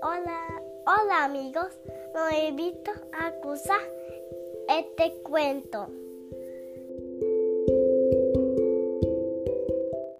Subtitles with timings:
[0.00, 1.76] Hola, hola amigos,
[2.14, 3.80] no invito a acusar
[4.68, 5.88] este cuento.